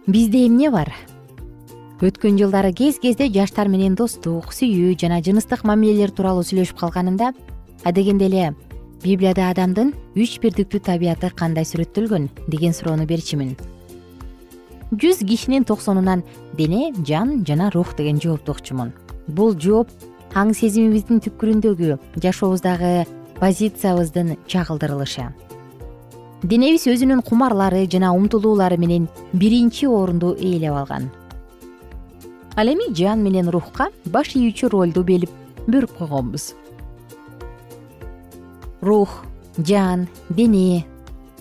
Бизде 0.06 0.46
эмне 0.46 0.70
бар? 0.70 0.92
Өткөн 2.02 2.38
жылдары 2.38 2.72
кез 2.74 2.98
кезде 2.98 3.28
жаштар 3.30 3.68
менен 3.70 3.94
достук 3.94 4.50
сүйүү 4.50 4.96
жана 4.98 5.20
жыныстык 5.22 5.62
мамилелер 5.62 6.10
тууралуу 6.10 6.42
сүйлөшүп 6.42 6.80
калганымда 6.80 7.30
адегенде 7.86 8.26
эле 8.26 8.48
библияда 9.04 9.50
адамдын 9.52 9.92
үч 10.18 10.40
бирдиктүү 10.42 10.80
табияты 10.82 11.30
кандай 11.30 11.62
сүрөттөлгөн? 11.62 12.28
деген 12.48 12.74
суроону 12.74 13.06
берчүмүн 13.06 13.54
жүз 14.92 15.22
кишинин 15.26 15.64
токсонунан 15.64 16.24
дене 16.58 16.92
жан 17.06 17.44
жана 17.46 17.70
рух 17.70 17.94
деген 17.96 18.18
жоопту 18.20 18.52
укчумун 18.52 18.92
бул 19.28 19.54
жооп 19.54 19.88
аң 20.32 20.54
сезимибиздин 20.56 21.20
түпкүрүндөгү 21.20 21.96
жашообуздагы 22.24 23.04
позициябыздын 23.36 24.36
чагылдырылышы. 24.48 25.26
Денебиз 26.42 26.86
өзүнүн 26.88 27.20
кумарлары 27.26 27.84
жана 27.90 28.14
умтулуулары 28.16 28.78
менен 28.80 29.08
биринчи 29.32 29.86
орунду 29.86 30.32
ээлеп 30.38 30.72
алган. 30.72 31.10
Ал 32.56 32.72
эми 32.72 32.88
жан 32.96 33.22
менен 33.22 33.50
рухка 33.52 33.90
баш 34.06 34.32
ийүүчү 34.38 34.72
ролду 34.72 35.04
белип 35.04 35.30
бөлүп 35.66 35.98
койгонбуз. 35.98 36.54
Рух 38.80 39.22
жан 39.58 40.08
дене 40.30 40.86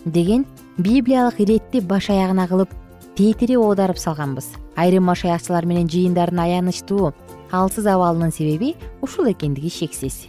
деген 0.05 0.45
библиялык 0.77 1.39
иретти 1.39 1.79
баш 1.79 2.09
аягына 2.09 2.47
кылып 2.47 2.75
тетирип 3.15 3.59
оодарып 3.59 3.97
салганбыз. 3.97 4.51
Айрым 4.75 5.07
машаякчылар 5.07 5.65
менен 5.65 5.87
жыйындардын 5.87 6.43
аянычтуу 6.43 7.13
алсыз 7.51 7.85
абалынын 7.85 8.31
себеби 8.31 8.75
ушул 9.01 9.29
экендиги 9.31 9.69
шексиз. 9.69 10.27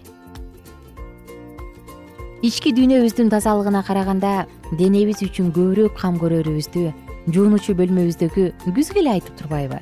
Ички 2.42 2.72
дүйнөбүздүн 2.74 3.30
тазалыгына 3.30 3.84
караганда 3.86 4.46
денебиз 4.74 5.22
үчүн 5.22 5.52
көбүрөөк 5.54 5.94
кам 6.00 6.16
көрөрүбүздү 6.18 6.88
жуунуучу 7.30 7.76
бөлмөбүздөгү 7.78 8.46
күзгү 8.66 8.98
эле 8.98 9.12
айтып 9.14 9.36
турбайбы? 9.38 9.78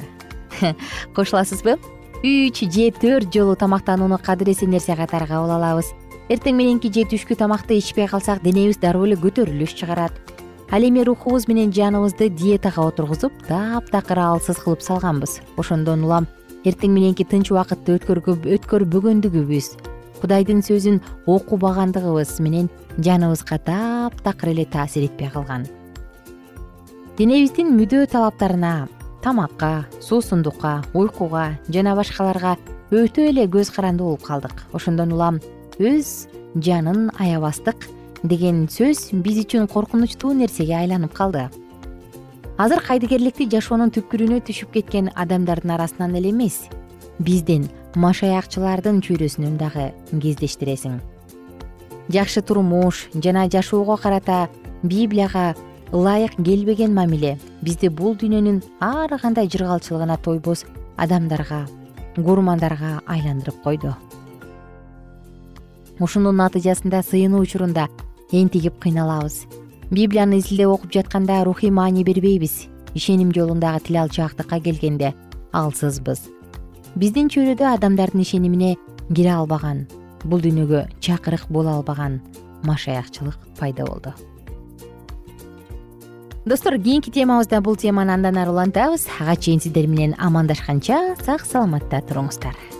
Кошуласызбы? 1.16 1.78
Үч 2.20 2.60
же 2.68 2.90
төрт 2.92 3.32
жолу 3.32 3.56
тамактанууну 3.56 4.18
кадырлесе 4.20 4.66
нерсе 4.68 4.92
катары 4.96 5.24
кабыл 5.30 5.54
алабыз. 5.56 5.94
Эртең 6.28 6.58
мененки 6.58 6.92
же 6.92 7.06
түшкү 7.08 7.38
тамакты 7.40 7.78
ичпей 7.80 8.06
калсак 8.06 8.42
денебиз 8.44 8.76
дароо 8.76 9.06
эле 9.08 9.16
көтөрүлүш 9.16 9.72
чыгарат. 9.80 10.12
Ал 10.70 10.84
эми 10.84 11.00
рухубуз 11.00 11.48
менен 11.48 11.72
жаныбызды 11.72 12.28
диетага 12.28 12.84
отургузуп 12.84 13.32
таптакыр 13.48 14.20
алсыз 14.20 14.60
кылып 14.60 14.84
салганбыз. 14.84 15.40
Ошондон 15.56 16.04
улам 16.04 16.28
эртең 16.64 16.92
мененки 16.94 17.24
тынч 17.24 17.50
убакытты 17.52 17.96
өткөрбөгөндүгүбүз. 17.98 19.68
Кудайдын 20.20 20.60
сөзүн 20.64 21.00
окубагандыгыбыз 21.26 22.40
менен 22.44 22.68
жаныбызга 22.98 23.58
таптакыр 23.64 24.52
эле 24.52 24.66
таасир 24.68 25.06
этпей 25.08 25.30
калган. 25.32 25.64
Денебиздин 27.16 27.72
мүдөө 27.78 28.10
талаптарына 28.12 28.88
тамакка 29.24 29.86
суусундукка 30.00 30.82
уйкуга 30.92 31.58
жана 31.68 31.94
башкаларга 31.96 32.56
өтө 32.90 33.30
эле 33.30 33.46
көз 33.48 33.72
каранды 33.72 34.04
болуп 34.04 34.22
калдык. 34.26 34.66
Ошондон 34.72 35.12
улам 35.16 35.40
өз 35.78 36.28
жанын 36.56 37.10
аябастык 37.16 37.88
деген 38.22 38.66
сөз 38.68 39.10
биз 39.24 39.44
үчүн 39.44 39.68
коркунучтуу 39.70 40.32
нерсеге 40.36 40.76
айланып 40.76 41.14
калды 41.16 41.48
азыр 42.60 42.82
кайдыгерликти 42.84 43.46
жашоонун 43.48 43.88
түпкүрүнө 43.94 44.42
түшүп 44.44 44.74
кеткен 44.74 45.06
адамдардын 45.16 45.70
арасынан 45.78 46.16
эле 46.18 46.28
эмес. 46.28 46.66
Биздин 47.16 47.70
машаякчылардын 47.96 48.98
чөйрөсүнөн 49.06 49.54
дагы 49.56 49.86
кездештиресиң. 50.12 50.98
Жакшы 52.12 52.42
турмуш 52.44 53.06
жана 53.14 53.46
жашоого 53.48 53.96
карата 53.96 54.50
библияга 54.82 55.54
ылайык 55.92 56.36
келбеген 56.36 56.92
мамиле 56.92 57.38
бизди 57.62 57.88
бул 57.88 58.12
дүйнөнүн 58.20 58.60
ар 58.84 59.16
кандай 59.22 59.48
жыргалчылыгына 59.48 60.18
тойбоз 60.20 60.66
адамдарга 60.98 61.62
курмандарга 62.16 63.00
айландырып 63.06 63.62
койду. 63.64 63.94
Ушунун 65.98 66.36
натыйжасында 66.36 67.00
сыйынуу 67.08 67.40
учурунда 67.40 67.88
энтигип 68.32 68.76
кыйналабыз 68.84 69.46
библияны 69.90 70.38
изилдеп 70.38 70.68
окуп 70.68 70.92
жатканда 70.92 71.44
рухий 71.44 71.70
маани 71.70 72.04
бербейбиз. 72.04 72.68
Ишеним 72.94 73.32
жолундагы 73.34 73.80
тил 73.80 73.96
алчаактыкка 74.02 74.60
келгенде 74.60 75.14
алсызбыз. 75.52 76.20
Биздин 76.94 77.28
чөйрөдө 77.28 77.66
адамдардын 77.74 78.22
ишенимине 78.22 78.76
кире 79.14 79.34
албаган 79.34 79.86
бул 80.24 80.40
дүйнөгө 80.40 80.86
чакырык 81.00 81.46
боло 81.48 81.76
албаган 81.78 82.20
машаякчылык 82.62 83.38
пайда 83.58 83.86
болду. 83.86 84.14
Достор 86.44 86.78
кийинки 86.78 87.10
темабызда 87.10 87.60
бул 87.60 87.76
теманы 87.76 88.12
андан 88.14 88.38
ары 88.38 88.50
улантабыз. 88.50 89.06
Ага 89.20 89.36
чейин 89.36 89.60
сиздер 89.60 89.86
менен 89.86 90.14
амандашканча 90.18 91.16
сак 91.24 91.46
саламатта 91.46 92.00
туруңуздар 92.00 92.79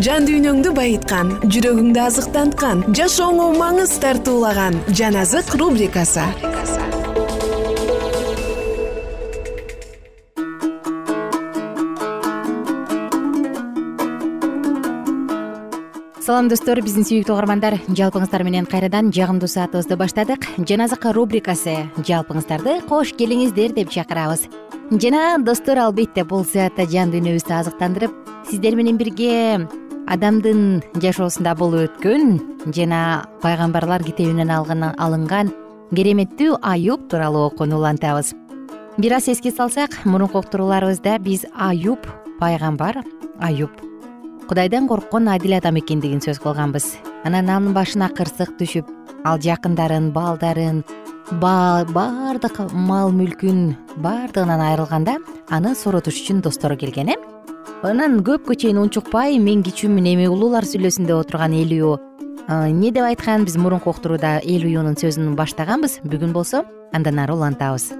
жан 0.00 0.24
дүйнөңдү 0.24 0.70
байыткан 0.72 1.34
жүрөгүңдү 1.52 2.00
азыктанткан 2.00 2.78
жашооңо 2.96 3.50
маңыз 3.58 3.92
тартуулаган 4.00 4.78
жан 4.96 5.18
азык 5.20 5.52
рубрикасы. 5.60 6.24
Салам 16.22 16.48
достор 16.48 16.80
биздин 16.80 17.04
сүйүктүү 17.04 17.34
угармандар. 17.34 17.76
Жалпыңыздар 17.92 18.46
менен 18.46 18.64
кайрадан 18.64 19.12
жагымдуу 19.12 19.50
саатыбызды 19.50 19.98
баштадык. 20.00 20.46
Жан 20.56 20.86
азык 20.86 21.04
рубрикасы. 21.12 21.82
Жалпыңыздарды 22.00 22.80
кош 22.88 23.12
келиңиздер 23.18 23.74
деп 23.76 23.92
чакырабыз. 23.92 24.46
Жана 24.92 25.36
достор 25.42 25.82
албетте 25.82 26.24
бул 26.24 26.46
саатта 26.46 26.86
жан 26.88 27.12
дүйнөбүздү 27.12 27.58
азыктандырып 27.58 28.16
сиздер 28.48 28.76
менен 28.76 28.98
бирге 29.00 29.66
адамдын 30.10 30.82
жашоосунда 31.02 31.54
болуп 31.58 31.86
өткөн 31.86 32.38
жана 32.74 33.26
пайгамбарлар 33.42 34.02
китебинен 34.04 34.50
алынган 34.50 35.52
кереметтүү 35.94 36.58
аюб 36.62 37.08
тууралуу 37.08 37.46
окууну 37.50 37.78
улантабыз. 37.78 38.34
Бир 38.98 39.16
аз 39.18 39.28
эске 39.28 39.50
салсак 39.50 40.04
мурунку 40.04 40.38
уктурууларыбызда 40.38 41.18
биз 41.18 41.44
аюб 41.54 42.06
пайгамбар 42.40 43.02
аюб 43.40 43.70
кудайдан 44.48 44.88
корккон 44.88 45.28
адил 45.28 45.56
адам 45.56 45.78
экендигин 45.78 46.20
сөз 46.20 46.40
кылганбыз. 46.40 46.96
Анан 47.24 47.48
анын 47.48 47.72
башына 47.72 48.08
кырсык 48.10 48.56
түшүп 48.58 48.88
ал 49.24 49.38
жакындарын 49.38 50.10
балдарын 50.12 50.82
баардык 51.40 52.58
мал 52.72 53.12
мүлкүн 53.14 53.76
баардыгынан 54.04 54.60
айрылганда 54.60 55.18
аны 55.48 55.74
соротуш 55.74 56.20
үчүн 56.20 56.42
достору 56.42 56.76
келген 56.76 57.14
э 57.14 57.31
анан 57.82 58.20
көпкө 58.26 58.56
чейин 58.58 58.78
унчукпай 58.82 59.38
мен 59.42 59.62
кичүүмүн 59.66 60.08
эми 60.14 60.28
улуулар 60.30 60.66
сүйлөсүндө 60.68 61.18
отурган 61.18 61.54
элүү 61.58 61.92
эмне 62.48 62.90
деп 62.90 63.04
айткан 63.06 63.44
биз 63.44 63.56
мурунку 63.56 63.90
уктурууда 63.90 64.40
эл 64.42 64.64
уюунун 64.66 64.96
сөзүн 64.98 65.36
баштаганбыз. 65.36 66.00
Бүгүн 66.04 66.32
болсо 66.32 66.64
андан 66.92 67.18
ары 67.18 67.34
улантабыз. 67.34 67.92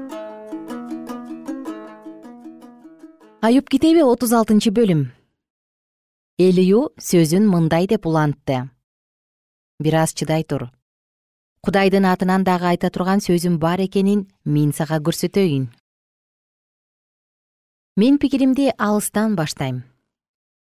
Аюб 3.42 3.68
китеби 3.68 4.03
отуз 4.03 4.33
алтынчы 4.33 4.70
бөлүм. 4.70 5.11
Элүү 6.38 6.83
сөзүн 6.98 7.46
мындай 7.46 7.87
деп 7.87 8.07
улантты. 8.07 8.68
Бир 9.79 9.94
аз 10.03 10.14
чыдай 10.14 10.44
тур. 10.44 10.70
Кудайдын 11.62 12.05
атынан 12.05 12.44
дагы 12.44 12.66
айта 12.66 12.90
турган 12.90 13.20
сөзүм 13.20 13.59
бар 13.59 13.81
экенин 13.81 14.27
мен 14.44 14.72
сага 14.72 14.98
көрсөтөйүн 14.98 15.70
мен 17.94 18.18
пикиримди 18.18 18.72
алыстан 18.78 19.35
баштайм. 19.37 19.83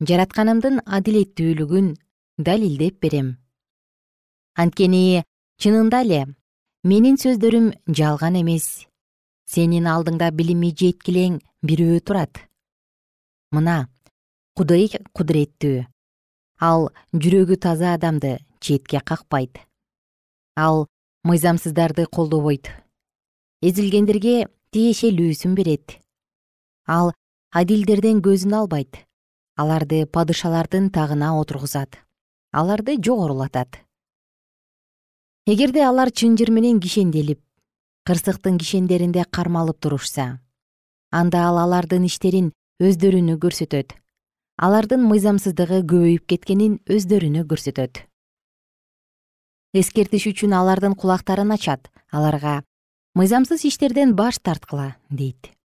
Жаратканымдын 0.06 0.84
адилеттүүлүгүн 0.86 1.96
далилдеп 2.38 3.00
берем. 3.02 3.32
Анткени 4.54 5.24
чынында 5.58 6.04
эле 6.06 6.22
менин 6.84 7.18
сөздөрүм 7.18 7.72
жалган 7.90 8.38
эмес. 8.38 8.86
Сенин 9.50 9.90
алдыңда 9.90 10.30
билими 10.30 10.70
жеткилең 10.70 11.42
бирөө 11.66 12.04
турат. 12.06 12.38
Мына 13.50 13.90
кудай 14.54 14.86
кудуреттүү. 15.18 15.88
Ал 16.62 16.90
жүрөгү 17.14 17.58
таза 17.58 17.96
адамды 17.98 18.38
четке 18.60 19.02
какпайт. 19.02 19.58
Ал 20.56 20.86
мыйзамсыздарды 21.26 22.06
колдобойт. 22.06 22.70
Эзилгендерге 23.66 24.52
тиешелүүсүн 24.70 25.56
берет 25.58 25.98
ал 26.88 27.12
адилдерден 27.52 28.22
көзүн 28.24 28.56
албайт. 28.56 29.04
Аларды 29.60 30.06
падышалардын 30.06 30.90
тагына 30.90 31.34
отургузат. 31.40 31.98
Аларды 32.52 32.96
жогорулатат. 33.04 33.84
Эгерде 35.46 35.84
алар 35.84 36.12
чынжыр 36.12 36.52
менен 36.52 36.80
кишенделип 36.80 37.42
кырсыктын 38.08 38.58
кишендеринде 38.58 39.24
кармалып 39.30 39.80
турушса 39.84 40.40
анда 41.12 41.44
ал 41.48 41.58
алардын 41.60 42.06
иштерин 42.08 42.54
өздөрүнө 42.80 43.36
көрсөтөт. 43.44 43.96
Алардын 44.58 45.04
мыйзамсыздыгы 45.08 45.82
көбөйүп 45.92 46.26
кеткенин 46.28 46.80
өздөрүнө 46.88 47.44
көрсөтөт. 47.52 48.04
Эскертиш 49.74 50.28
үчүн 50.32 50.56
алардын 50.56 50.96
кулактарын 50.96 51.52
ачат. 51.52 51.92
Аларга 52.12 52.62
мыйзамсыз 53.16 53.66
иштерден 53.68 54.16
баш 54.16 54.40
тарткыла 54.40 54.96
дейт 55.10 55.57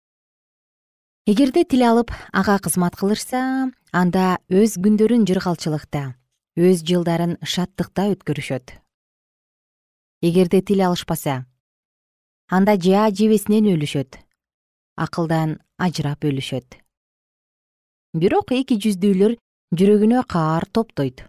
эгерде 1.23 1.63
тил 1.63 1.85
алып 1.87 2.11
ага 2.35 2.57
кызмат 2.59 2.97
кылышса 2.99 3.71
анда 3.95 4.41
өз 4.51 4.75
күндөрүн 4.83 5.23
жыргалчылыкта 5.29 6.17
өз 6.59 6.83
жылдарын 6.83 7.37
шаттыкта 7.47 8.09
өткөрүшөт. 8.11 8.73
Эгерде 10.27 10.63
тил 10.67 10.83
алышпаса 10.83 11.45
анда 12.51 12.75
жаа 12.75 13.13
жебесинен 13.15 13.71
өлүшөт 13.71 14.19
акылдан 14.99 15.61
ажырап 15.79 16.27
өлүшөт. 16.27 16.83
Бирок 18.19 18.51
эки 18.51 18.75
жүздүүлөр 18.83 19.39
жүрөгүнө 19.79 20.27
каар 20.27 20.67
топтойт. 20.67 21.23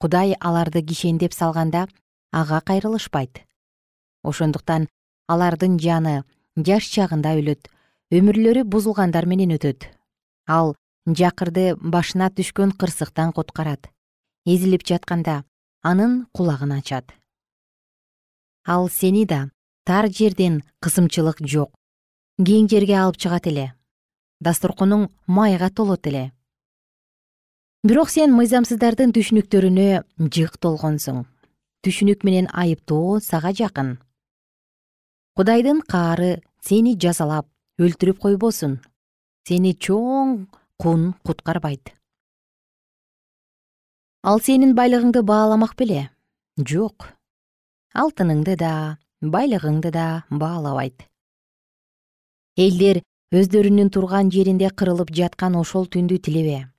Кудай 0.00 0.32
аларды 0.40 0.80
кишендеп 0.80 1.36
салганда 1.36 1.84
ага 2.32 2.64
кайрылышпайт. 2.64 3.44
Ошондуктан 4.24 4.88
алардын 5.28 5.76
жаны 5.76 6.22
жаш 6.56 6.88
чагында 6.88 7.36
өлөт 7.36 7.68
өмүрлөрү 8.14 8.62
бузулгандар 8.64 9.26
менен 9.26 9.50
өтөт. 9.56 9.90
Ал 10.46 10.76
жакырды 11.06 11.74
башына 11.74 12.30
түшкөн 12.30 12.76
кырсыктан 12.78 13.32
куткарат 13.34 13.90
эзилип 14.46 14.86
жатканда 14.86 15.42
анын 15.82 16.26
кулагын 16.32 16.72
ачат. 16.78 17.12
Ал 18.64 18.88
сени 18.88 19.24
да 19.26 19.50
тар 19.84 20.06
жерден 20.08 20.62
кысымчылык 20.80 21.42
жок. 21.42 21.74
Кең 22.38 22.68
жерге 22.70 22.94
алып 23.00 23.18
чыгат 23.18 23.46
эле. 23.50 23.72
Дасторконуң 24.40 25.08
майга 25.26 25.70
толот 25.70 26.06
эле. 26.06 26.30
Бирок 27.82 28.10
сен 28.10 28.34
мыйзамсыздардын 28.38 29.14
түшүнүктөрүнө 29.16 30.04
жык 30.30 30.58
толгонсуң. 30.62 31.24
Түшүнүк 31.82 32.22
менен 32.22 32.46
айыптоо 32.52 33.18
сага 33.20 33.52
жакын. 33.54 33.96
Кудайдын 35.34 35.82
каары 35.82 36.42
сени 36.60 36.96
жазалап 36.98 37.46
өлтүрүп 37.76 38.20
койбосун. 38.22 38.78
Сени 39.46 39.74
чоң 39.76 40.46
кун 40.80 41.10
куткарбайт. 41.26 41.92
Ал 44.24 44.40
сенин 44.40 44.72
байлыгыңды 44.74 45.22
бааламак 45.22 45.76
беле? 45.76 46.08
Жок. 46.56 47.12
Алтыныңды 47.94 48.56
да 48.56 48.72
байлыгыңды 49.20 49.92
да 49.92 50.24
баалабайт. 50.30 51.04
Элдер 52.56 53.02
өздөрүнүн 53.36 53.92
турган 53.92 54.32
жеринде 54.32 54.72
кырылып 54.72 55.12
жаткан 55.12 55.60
ошол 55.60 55.86
түндү 55.86 56.18
тилебе. 56.18 56.72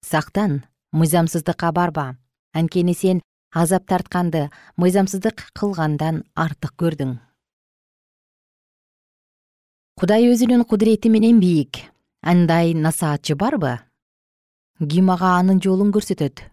Сактан 0.00 0.62
мыйзамсыздыкка 0.92 1.72
барба. 1.76 2.16
Анткени 2.56 2.94
сен 2.96 3.22
азап 3.52 3.84
тартканды 3.86 4.48
мыйзамсыздык 4.76 5.50
кылгандан 5.52 6.24
артык 6.34 6.72
көрдүң 6.80 7.18
кудай 9.98 10.28
өзүнүн 10.30 10.62
кудурети 10.62 11.10
менен 11.10 11.40
бийик. 11.42 11.80
Андай 12.22 12.70
насаатчы 12.70 13.34
барбы? 13.34 13.80
Ким 14.78 15.10
ага 15.10 15.32
анын 15.40 15.58
жолун 15.58 15.90
көрсөтөт? 15.90 16.44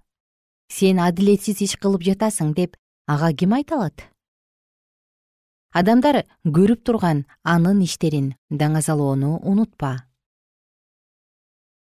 Сен 0.73 0.97
адилетсиз 0.97 1.62
иш 1.62 1.75
кылып 1.77 2.01
жатасың 2.08 2.55
деп 2.58 2.73
ага 3.05 3.29
ким 3.38 3.53
айта 3.53 3.77
алат? 3.77 4.08
Адамдар 5.77 6.23
көрүп 6.41 6.81
турган 6.81 7.25
анын 7.43 7.86
иштерин 7.86 8.34
даңазалоону 8.49 9.38
унутпа. 9.45 9.93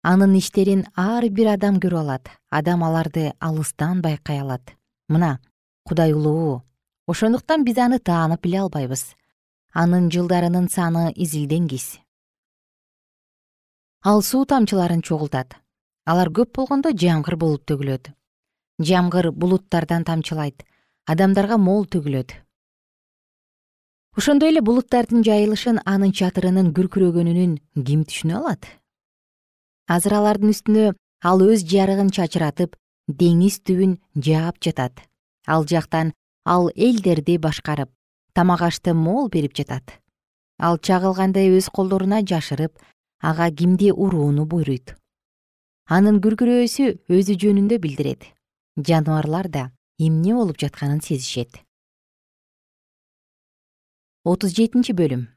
Анын 0.05 0.37
иштерин 0.37 0.85
ар 0.93 1.25
бир 1.33 1.55
адам 1.57 1.81
көрүп 1.81 2.03
алат. 2.05 2.29
Адам 2.51 2.85
аларды 2.85 3.31
алыстан 3.39 4.05
байкай 4.05 4.45
алат. 4.45 4.77
Мына 5.09 5.39
кудай 5.83 6.13
улуу 6.13 6.61
ошондуктан 7.07 7.65
биз 7.65 7.81
аны 7.81 7.97
таанып 7.97 8.45
биле 8.45 8.61
албайбыз 8.61 9.15
анын 9.75 10.07
жылдарынын 10.07 10.69
саны 10.71 11.11
изилденгис. 11.23 11.99
Ал 14.07 14.21
суу 14.21 14.45
тамчыларын 14.45 15.01
чогултат. 15.03 15.57
Алар 16.05 16.29
көп 16.31 16.53
болгондо 16.55 16.93
жамгыр 16.95 17.35
болуп 17.35 17.65
төгүлөт. 17.67 18.13
Жамгыр 18.79 19.31
булуттардан 19.31 20.05
тамчылайт. 20.07 20.63
Адамдарга 21.11 21.57
мол 21.57 21.83
төгүлөт. 21.85 22.31
Ошондой 24.15 24.53
эле 24.53 24.61
булуттардын 24.61 25.25
жайылышын 25.27 25.81
анын 25.83 26.15
чатырынын 26.15 26.71
күркүрөгөнүнүн 26.77 27.57
ким 27.83 28.07
түшүнө 28.07 28.37
алат? 28.39 28.63
Азыр 29.91 30.15
алардын 30.21 30.55
үстүнө 30.55 30.93
ал 31.19 31.43
өз 31.43 31.67
жарыгын 31.67 32.13
чачыратып 32.15 32.79
деңиз 33.11 33.59
түбүн 33.67 33.99
жаап 34.15 34.63
жатат. 34.63 35.03
Ал 35.45 35.67
жактан 35.67 36.13
ал 36.45 36.71
элдерди 36.75 37.35
башкарып 37.37 37.91
тамак 38.35 38.61
ашты 38.67 38.93
мол 38.93 39.29
берип 39.29 39.55
жатат. 39.55 39.95
Ал 40.59 40.77
чагылганды 40.77 41.47
өз 41.55 41.69
колдоруна 41.71 42.21
жашырып 42.21 42.75
ага 43.19 43.49
кимди 43.51 43.91
урууну 43.91 44.45
буйруйт. 44.45 44.95
Анын 45.87 46.19
күркүрөөсү 46.19 46.85
өзү 47.07 47.37
жөнүндө 47.41 47.79
билдирет. 47.79 48.27
Жаныбарлар 48.75 49.47
да 49.47 49.71
эмне 49.97 50.33
болуп 50.35 50.59
жатканын 50.59 51.01
сезишет. 51.01 51.61
Отуз 54.25 54.55
жетинчи 54.57 54.91
бөлүм. 54.97 55.27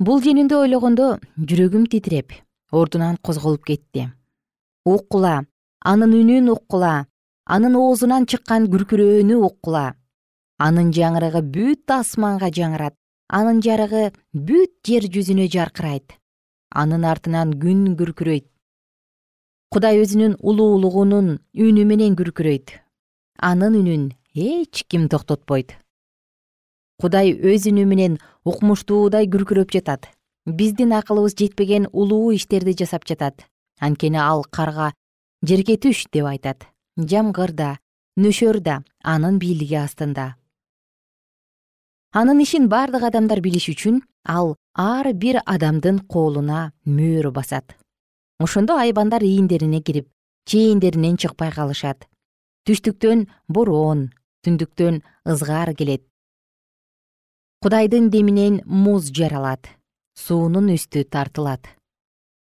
Бул 0.00 0.22
жөнүндө 0.24 0.62
ойлогондо 0.64 1.10
жүрөгүм 1.36 1.86
титиреп 1.92 2.32
ордунан 2.72 3.18
козголуп 3.22 3.66
кетти. 3.68 4.08
Уккула 4.84 5.44
анын 5.84 6.14
үнүн 6.16 6.50
уккула 6.54 7.06
анын 7.44 7.76
оозунан 7.76 8.26
чыккан 8.26 8.70
күркүрөөнү 8.72 9.36
уккула 9.44 9.99
анын 10.60 10.92
жаңырыгы 10.92 11.40
бүт 11.54 11.92
асманга 11.94 12.50
жаңырат. 12.52 12.94
Анын 13.32 13.62
жарыгы 13.64 14.10
бүт 14.34 14.72
жер 14.84 15.06
жүзүнө 15.08 15.46
жаркырайт. 15.48 16.18
Анын 16.70 17.06
артынан 17.08 17.54
күн 17.62 17.94
күркүрөйт. 17.96 18.46
Кудай 19.72 20.00
өзүнүн 20.02 20.36
улуулугунун 20.42 21.38
үнү 21.54 21.84
менен 21.86 22.16
күркүрөйт. 22.18 22.74
Анын 23.38 23.78
үнүн 23.80 24.08
эч 24.34 24.84
ким 24.90 25.08
токтотпойт. 25.08 25.78
Кудай 27.00 27.32
өз 27.32 27.70
үнү 27.70 27.86
менен 27.88 28.18
укмуштуудай 28.44 29.30
күркүрөп 29.32 29.72
жатат. 29.72 30.10
Биздин 30.44 30.92
акылыбыз 30.92 31.38
жетпеген 31.38 31.86
улуу 31.92 32.34
иштерди 32.34 32.74
жасап 32.76 33.06
жатат. 33.08 33.46
Анткени 33.80 34.20
ал 34.20 34.44
карга 34.44 34.92
жерге 35.46 35.78
түш 35.78 36.04
деп 36.12 36.26
айтат. 36.26 36.66
Жамгыр 36.98 37.54
да 37.54 37.70
нөшөр 38.18 38.60
да 38.60 38.82
анын 39.02 39.38
бийлиги 39.38 39.78
астында 39.78 40.34
анын 42.12 42.40
ишин 42.42 42.66
бардык 42.68 43.04
адамдар 43.06 43.40
билиш 43.40 43.68
үчүн 43.70 44.00
ал 44.26 44.56
ар 44.74 45.06
бир 45.14 45.40
адамдын 45.46 46.00
колуна 46.10 46.72
мөөрө 46.84 47.30
басат. 47.30 47.76
Ошондо 48.40 48.74
айбандар 48.74 49.22
ийиндерине 49.22 49.80
кирип 49.80 50.08
чээндеринен 50.48 51.16
чыкпай 51.16 51.52
калышат. 51.54 52.08
Түштүктөн 52.66 53.28
бороон 53.48 54.10
түндүктөн 54.44 55.02
ызгаар 55.24 55.74
келет. 55.78 56.02
Кудайдын 57.62 58.10
деминен 58.10 58.62
муз 58.66 59.12
жаралат 59.14 59.68
суунун 60.16 60.72
үстү 60.74 61.04
тартылат. 61.04 61.62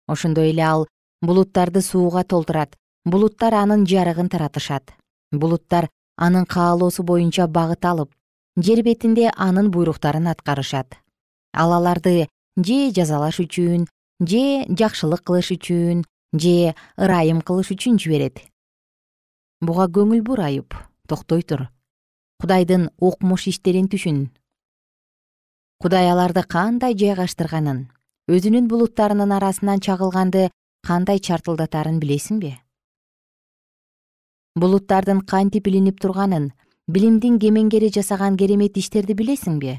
Ошондой 0.07 0.51
эле 0.51 0.63
ал 0.63 0.87
булуттарды 1.23 1.83
сууга 1.83 2.23
толтурат 2.23 2.77
булуттар 3.05 3.55
анын 3.55 3.87
жарыгын 3.87 4.29
таратышат. 4.29 4.95
Булуттар 5.33 5.89
анын 6.17 6.47
каалоосу 6.47 7.03
боюнча 7.03 7.49
багыт 7.49 7.85
алып 7.85 8.15
жер 8.57 8.83
бетинде 8.83 9.31
анын 9.37 9.71
буйруктарын 9.71 10.29
аткарышат. 10.29 10.97
Ал 11.53 11.73
аларды 11.73 12.29
же 12.57 12.91
жазалаш 12.97 13.41
үчүн 13.45 13.87
же 14.21 14.65
жакшылык 14.69 15.23
кылыш 15.25 15.53
үчүн 15.57 16.05
же 16.33 16.75
ырайым 16.97 17.41
кылыш 17.41 17.71
үчүн 17.77 17.99
жиберет. 17.99 18.41
Буга 19.61 19.89
көңүл 19.89 20.23
бур 20.23 20.41
аюп 20.41 20.75
токтой 21.09 21.43
тур. 21.43 21.69
Кудайдын 22.41 22.91
укмуш 23.01 23.47
иштерин 23.49 23.89
түшүн. 23.89 24.29
Кудай 25.81 26.09
аларды 26.11 26.43
кандай 26.43 26.97
жайгаштырганын 26.97 27.87
өзүнүн 28.27 28.69
булуттарынын 28.69 29.33
арасынан 29.37 29.81
чагылганды 29.85 30.49
кандай 30.87 31.21
чартылдатарын 31.23 32.01
билесиңби 32.03 32.57
булуттардын 34.57 35.21
кантип 35.33 35.69
илинип 35.71 36.01
турганын 36.01 36.49
билимдин 36.87 37.39
кемеңгери 37.43 37.91
жасаган 37.91 38.37
керемет 38.39 38.77
иштерди 38.79 39.17
билесиңби? 39.19 39.75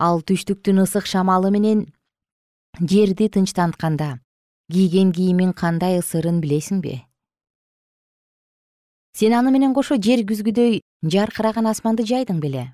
Ал 0.00 0.22
түштүктүн 0.24 0.82
ысык 0.86 1.06
шамалы 1.10 1.50
менен 1.52 1.84
жерди 2.80 3.28
тынчтантканда 3.28 4.18
кийген 4.72 5.12
кийимин 5.12 5.52
кандай 5.52 6.00
ысырын 6.00 6.40
билесиңби? 6.40 6.96
Сен 9.12 9.34
аны 9.36 9.52
менен 9.52 9.74
кошо 9.76 9.98
жер 10.00 10.24
күзгүдөй 10.24 10.80
жаркыраган 11.04 11.68
асманды 11.68 12.06
жайдың 12.08 12.40
беле. 12.40 12.70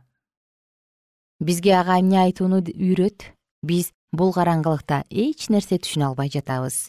Бизге 1.40 1.74
ага 1.80 1.98
эмне 2.00 2.20
айтууну 2.22 2.62
үйрөт. 2.62 3.32
Биз 3.66 3.90
бул 4.12 4.30
караңгылыкта 4.36 5.02
эч 5.10 5.48
нерсе 5.50 5.80
түшүнө 5.80 6.12
албай 6.12 6.30
жатабыз 6.30 6.86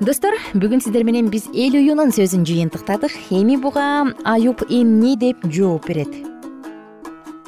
достор 0.00 0.34
бүгүн 0.54 0.80
сиздер 0.80 1.02
менен 1.02 1.26
биз 1.32 1.48
эл 1.50 1.74
уюнун 1.74 2.12
сөзүн 2.14 2.44
жыйынтыктадык. 2.46 3.12
Эми 3.34 3.56
буга 3.58 4.06
аюп 4.24 4.62
эмне 4.68 5.16
деп 5.18 5.42
жооп 5.50 5.88
берет? 5.88 6.12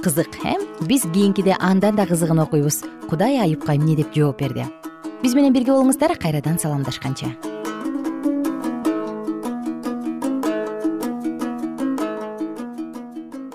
Кызык 0.03 0.35
э? 0.45 0.57
Биз 0.83 1.03
кийинкиде 1.03 1.55
андан 1.61 1.97
да 1.97 2.07
кызыгын 2.07 2.43
окуйбуз. 2.43 2.83
Кудай 3.09 3.39
аюпка 3.39 3.77
эмне 3.77 3.95
деп 3.97 4.15
жооп 4.15 4.41
берди? 4.41 4.67
Биз 5.23 5.35
менен 5.35 5.53
бирге 5.53 5.73
болуңуздар 5.73 6.17
кайрадан 6.19 6.59
саламдашканча. 6.59 7.37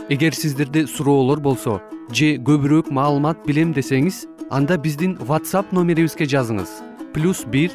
Эгер 0.08 0.34
сиздерде 0.34 0.86
суроолор 0.88 1.41
болсо 1.41 1.81
же 2.13 2.38
көбүрөөк 2.38 2.93
маалымат 2.93 3.43
билем 3.45 3.73
десеңиз 3.73 4.27
анда 4.51 4.77
биздин 4.77 5.17
whatsapp 5.17 5.73
номерибизге 5.73 6.29
жазыңыз. 6.29 6.79
Плюс 7.12 7.43
бир 7.43 7.71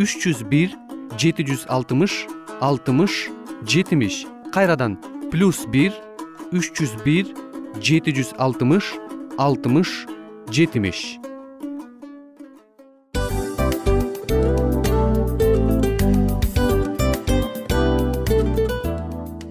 үч 0.00 0.16
жүз 0.24 0.38
бир 0.48 0.72
жети 1.20 1.44
жүз 1.44 1.66
алтымыш 1.68 2.24
алтымыш 2.64 3.28
жетимиш. 3.68 4.24
Кайрадан 4.52 4.96
плюс 5.30 5.66
бир 5.68 5.92
үч 6.52 6.72
жүз 6.72 6.94
бир 7.04 7.28
жети 7.76 8.14
жүз 8.16 8.32
алтымыш 8.40 8.88
алтымыш 9.36 10.06
жетимиш. 10.48 11.18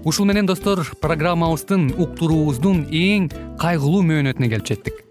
Ушул 0.01 0.25
менен 0.25 0.49
достор 0.49 0.81
программабыздын 1.05 1.93
уктуруубуздун 2.01 2.87
эң 2.89 3.29
кайгылуу 3.61 4.01
мөөнөтүнө 4.09 4.49
келип 4.49 4.73
жеттик 4.73 5.10